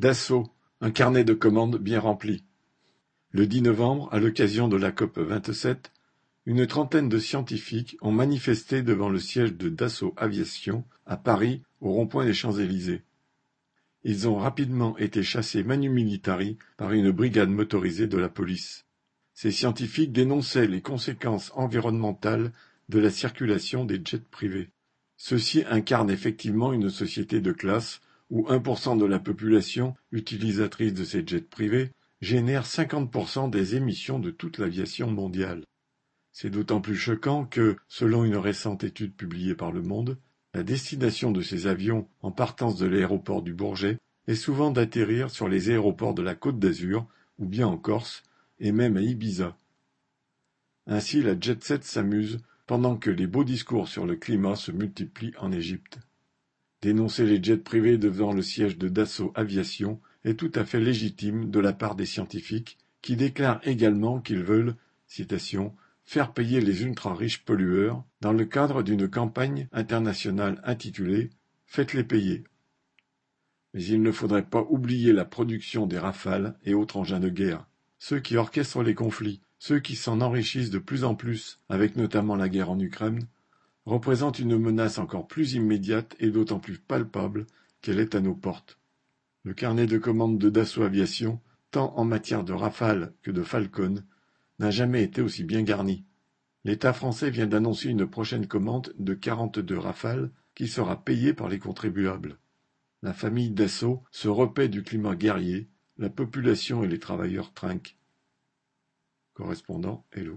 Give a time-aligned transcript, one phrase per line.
[0.00, 0.48] Dassault,
[0.80, 2.42] un carnet de commandes bien rempli.
[3.30, 5.92] Le 10 novembre, à l'occasion de la COP vingt-sept,
[6.46, 11.92] une trentaine de scientifiques ont manifesté devant le siège de Dassault Aviation à Paris, au
[11.92, 13.02] rond-point des Champs-Élysées.
[14.02, 18.86] Ils ont rapidement été chassés manu militari par une brigade motorisée de la police.
[19.32, 22.52] Ces scientifiques dénonçaient les conséquences environnementales
[22.88, 24.70] de la circulation des jets privés.
[25.16, 28.00] Ceux-ci incarnent effectivement une société de classe
[28.30, 31.90] où 1% de la population utilisatrice de ces jets privés
[32.20, 35.64] génère 50% des émissions de toute l'aviation mondiale.
[36.32, 40.18] C'est d'autant plus choquant que, selon une récente étude publiée par Le Monde,
[40.54, 45.48] la destination de ces avions en partance de l'aéroport du Bourget est souvent d'atterrir sur
[45.48, 47.06] les aéroports de la Côte d'Azur
[47.38, 48.22] ou bien en Corse
[48.58, 49.56] et même à Ibiza.
[50.86, 55.34] Ainsi la jet set s'amuse pendant que les beaux discours sur le climat se multiplient
[55.38, 55.98] en Égypte.
[56.84, 61.50] Dénoncer les jets privés devant le siège de Dassault Aviation est tout à fait légitime
[61.50, 64.76] de la part des scientifiques qui déclarent également qu'ils veulent,
[65.06, 71.30] citation, faire payer les ultra-riches pollueurs dans le cadre d'une campagne internationale intitulée
[71.64, 72.44] Faites-les payer.
[73.72, 77.66] Mais il ne faudrait pas oublier la production des rafales et autres engins de guerre,
[77.98, 82.36] ceux qui orchestrent les conflits, ceux qui s'en enrichissent de plus en plus, avec notamment
[82.36, 83.26] la guerre en Ukraine,
[83.86, 87.46] représentent une menace encore plus immédiate et d'autant plus palpable
[87.82, 88.78] qu'elle est à nos portes.
[89.42, 94.02] Le carnet de commandes de Dassault Aviation, tant en matière de Rafale que de Falcon,
[94.58, 96.04] n'a jamais été aussi bien garni.
[96.64, 101.58] L'État français vient d'annoncer une prochaine commande de quarante-deux Rafales qui sera payée par les
[101.58, 102.38] contribuables.
[103.02, 107.98] La famille Dassault se repaît du climat guerrier, la population et les travailleurs trinquent.
[109.34, 110.32] Correspondant Hello.